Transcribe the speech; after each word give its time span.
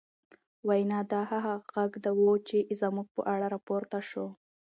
وينا، 0.67 0.99
دا 1.11 1.21
هغه 1.31 1.53
غږ 1.75 1.91
و، 2.21 2.25
چې 2.47 2.57
زموږ 2.81 3.07
په 3.15 3.21
اړه 3.33 3.45
راپورته 3.55 3.99
شو 4.09 4.25